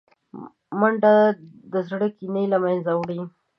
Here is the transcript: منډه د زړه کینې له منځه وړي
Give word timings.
منډه 0.79 1.13
د 1.71 1.73
زړه 1.87 2.07
کینې 2.17 2.43
له 2.53 2.57
منځه 2.63 2.91
وړي 2.99 3.21